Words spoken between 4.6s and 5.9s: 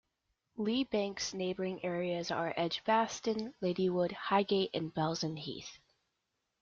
and Balsall Heath.